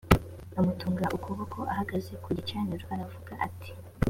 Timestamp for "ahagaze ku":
1.71-2.29